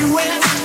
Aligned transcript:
you 0.00 0.18
in. 0.18 0.55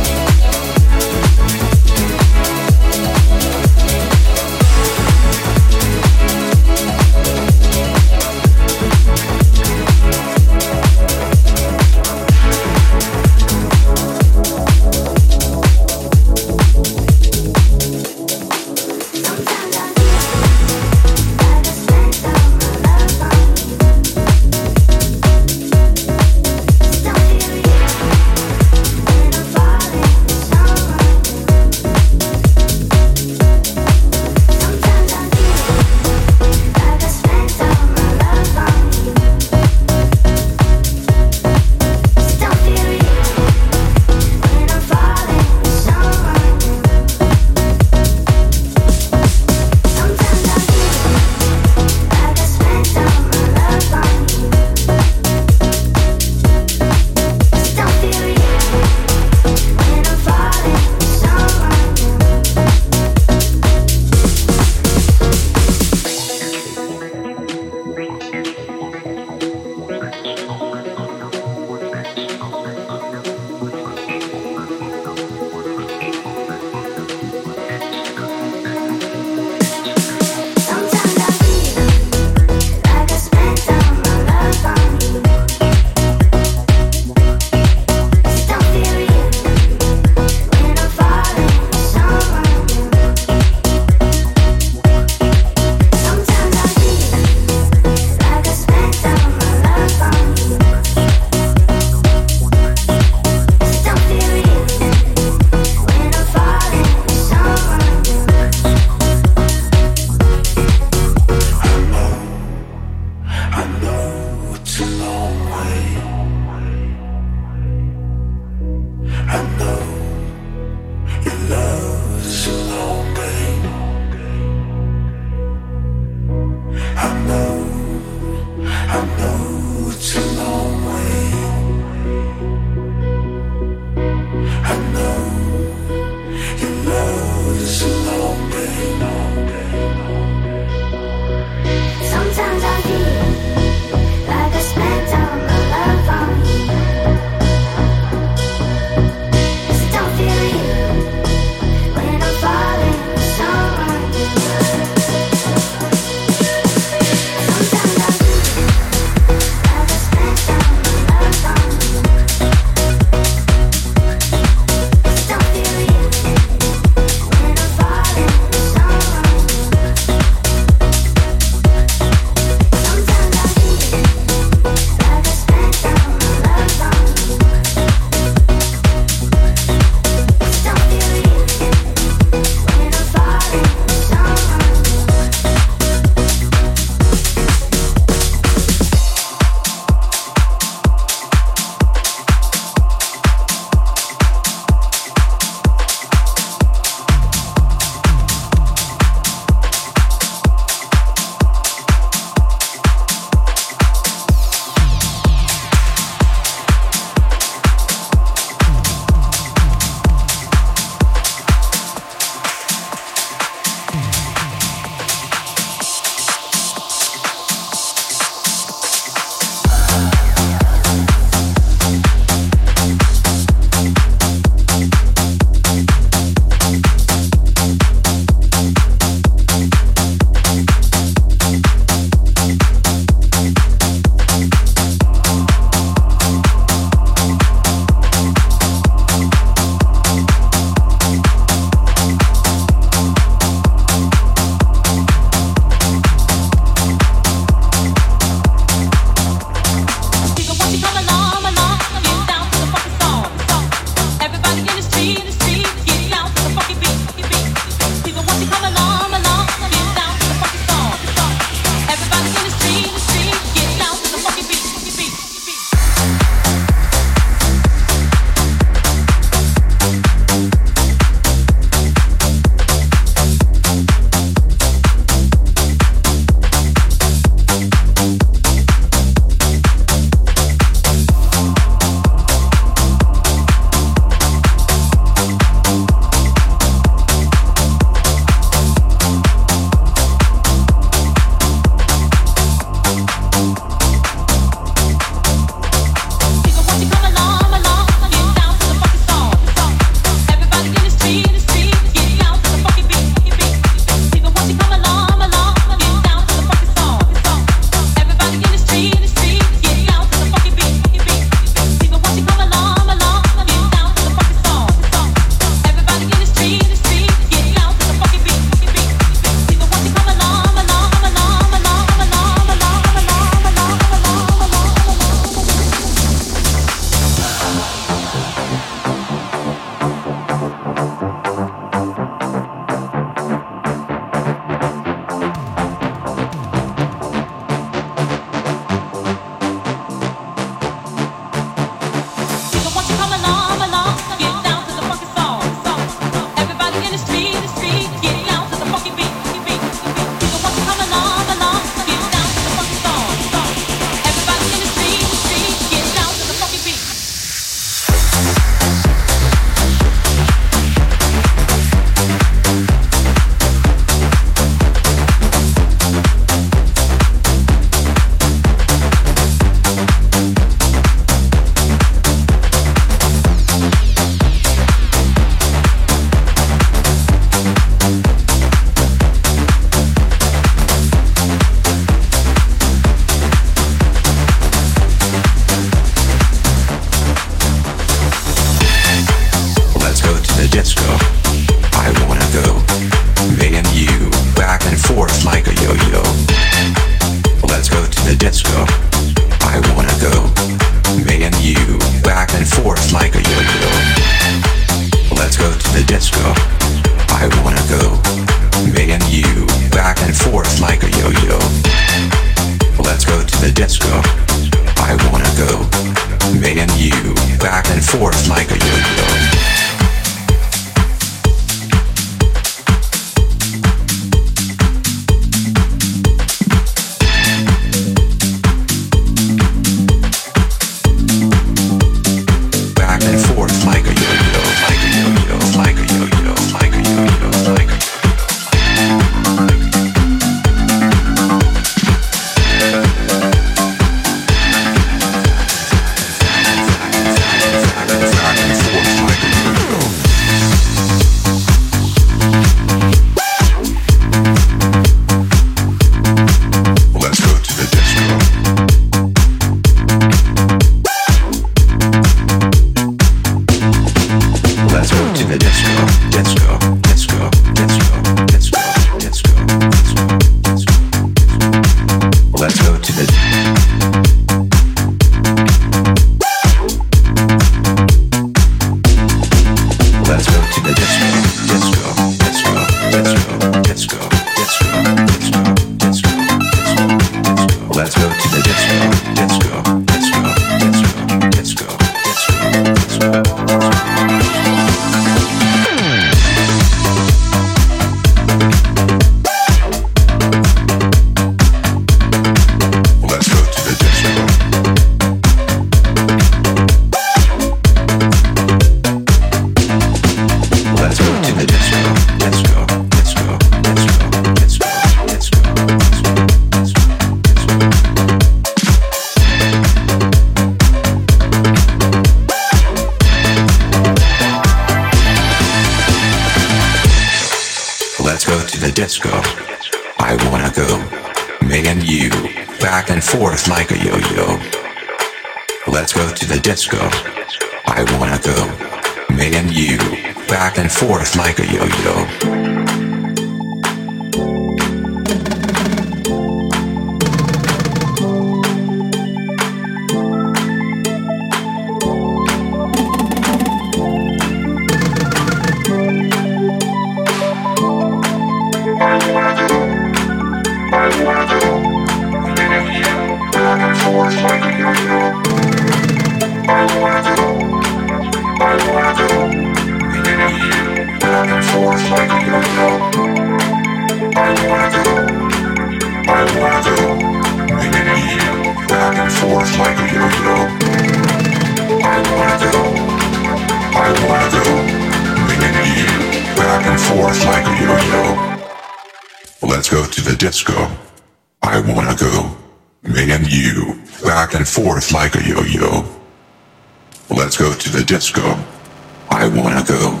Wanna 599.58 599.70
go. 599.70 600.00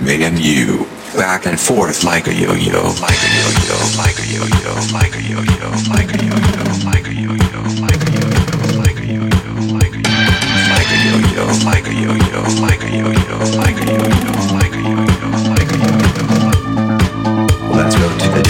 Me 0.00 0.22
and 0.22 0.38
you, 0.38 0.86
back 1.16 1.44
and 1.46 1.58
forth 1.58 2.04
like 2.04 2.28
a 2.28 2.34
yo-yo, 2.34 2.94
like 3.02 3.18
a 3.18 3.30
yo-yo, 3.34 3.76
like 3.98 4.16
a 4.16 4.26
yo-yo, 4.30 4.74
like 4.94 5.16
a 5.16 5.22
yo-yo, 5.22 5.70
like 5.90 6.14
a 6.14 6.22
yo-yo, 6.22 6.62
like 6.86 7.02
a 7.02 7.14
yo-yo, 7.14 7.62
like 7.82 7.98
a 7.98 8.14
yo-yo, 8.14 8.78
like 8.78 9.00
a 9.00 9.06
yo-yo, 9.06 9.58
like 9.58 9.74
a 9.74 9.82
yo-yo, 9.82 10.38
like 10.70 10.86
a 10.88 11.02
yo-yo, 11.02 11.46
like 11.66 11.82
a 11.82 11.92
yo-yo, 11.92 12.42
like 12.62 12.84
a 12.84 12.96
yo-yo, 12.96 13.38
like 13.58 13.76
a 13.76 13.86
yo-yo, 13.90 14.54
like 14.54 15.11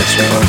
Let's 0.02 0.16
go 0.16 0.42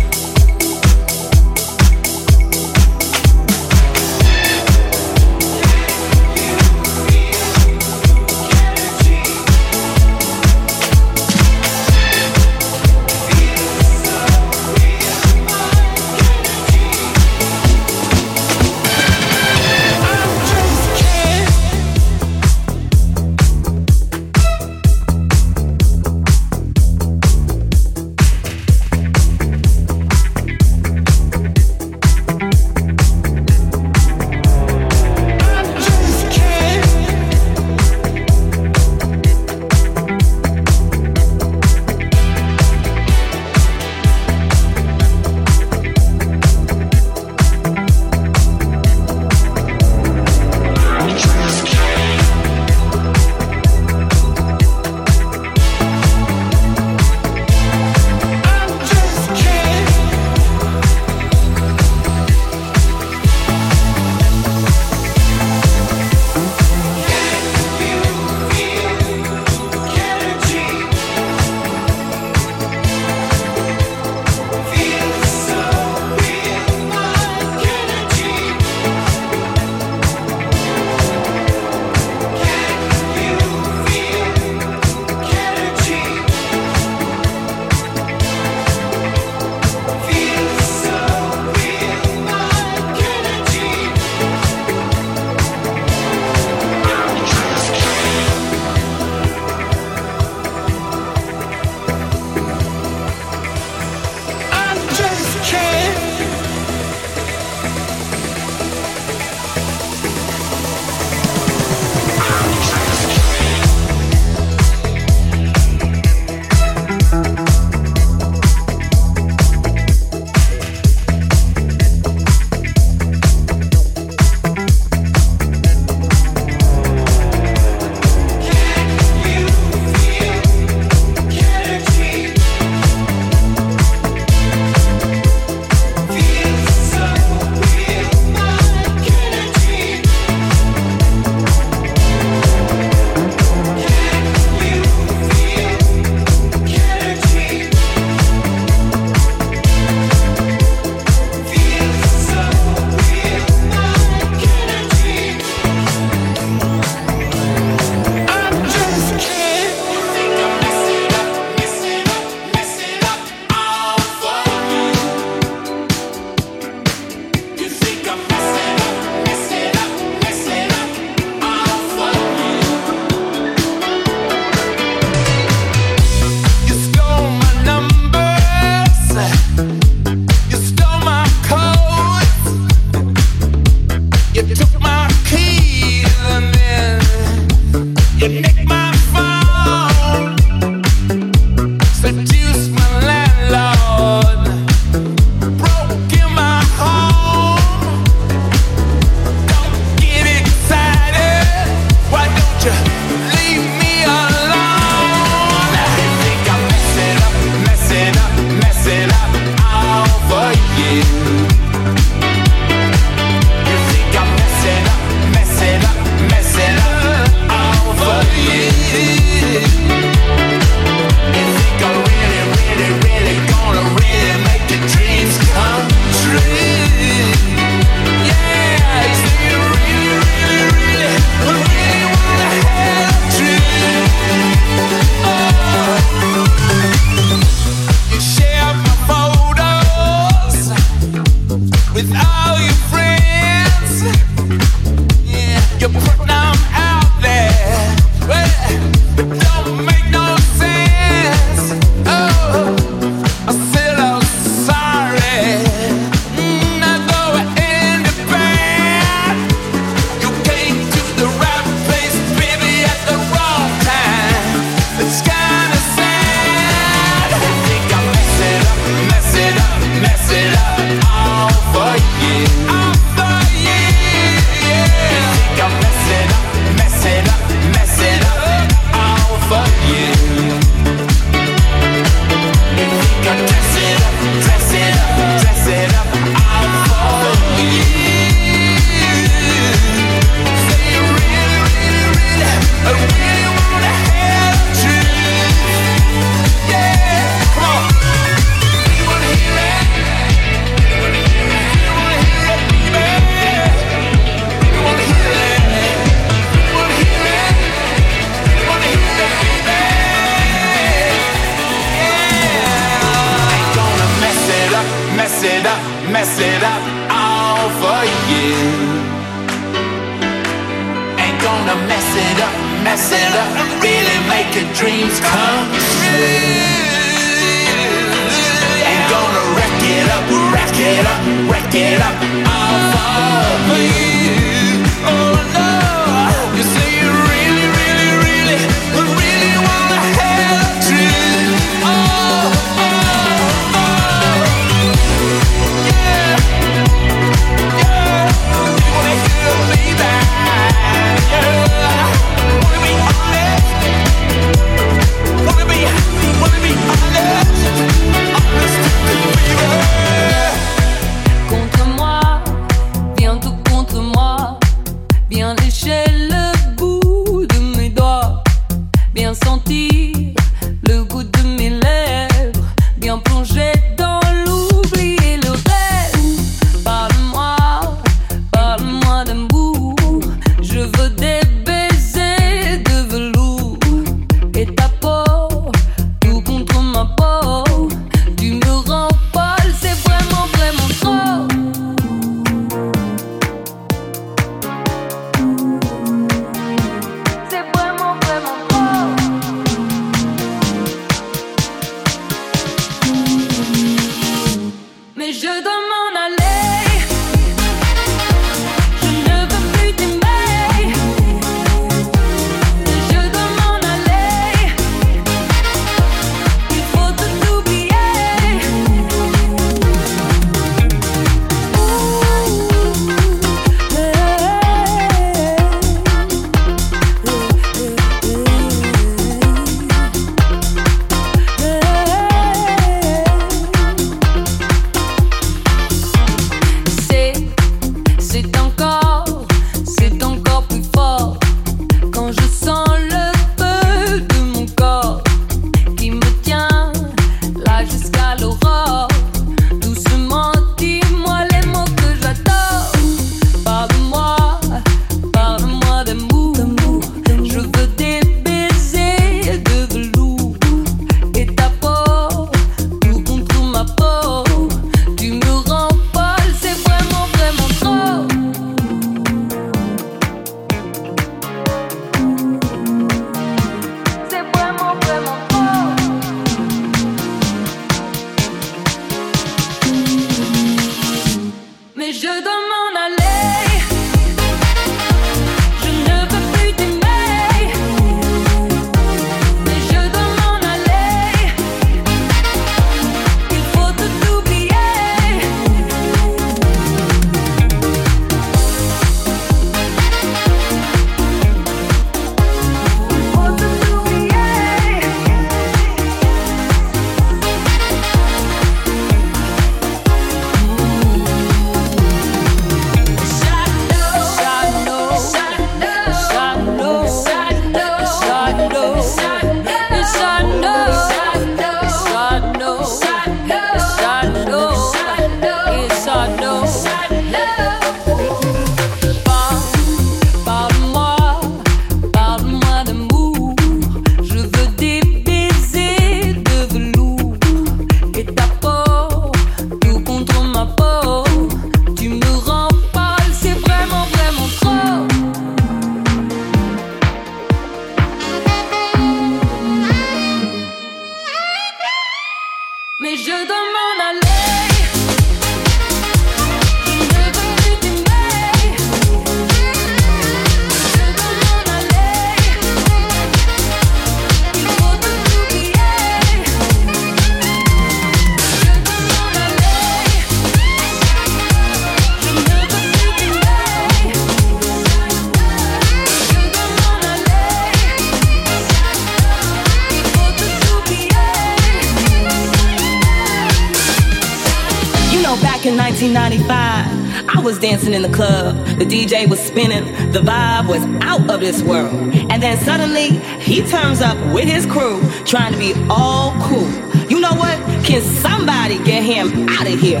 up 594.02 594.18
with 594.34 594.44
his 594.44 594.66
crew, 594.66 595.00
trying 595.24 595.52
to 595.52 595.58
be 595.58 595.72
all 595.88 596.32
cool. 596.42 596.68
You 597.08 597.20
know 597.20 597.34
what? 597.34 597.56
Can 597.84 598.02
somebody 598.02 598.82
get 598.84 599.02
him 599.02 599.48
out 599.48 599.66
of 599.66 599.78
here? 599.78 600.00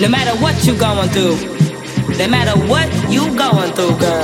No 0.00 0.08
matter 0.08 0.36
what 0.42 0.64
you 0.66 0.76
going 0.76 1.08
through, 1.08 1.36
no 2.18 2.28
matter 2.28 2.58
what 2.68 2.88
you 3.10 3.34
going 3.36 3.72
through, 3.72 3.96
girl. 3.98 4.22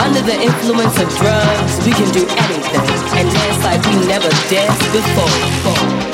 Under 0.00 0.20
the 0.20 0.36
influence 0.40 1.00
of 1.00 1.08
drugs, 1.16 1.86
we 1.86 1.92
can 1.92 2.12
do 2.12 2.26
anything 2.28 2.86
and 3.18 3.30
dance 3.30 3.64
like 3.64 3.82
we 3.86 4.06
never 4.06 4.28
danced 4.48 4.92
before. 4.92 6.13